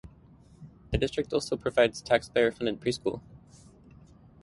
The 0.89 0.97
District 0.97 1.31
also 1.31 1.55
provides 1.55 2.01
taxpayer 2.01 2.51
funded 2.51 2.81
preschool. 2.81 3.21